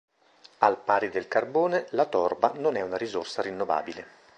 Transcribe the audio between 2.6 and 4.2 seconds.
è una risorsa rinnovabile.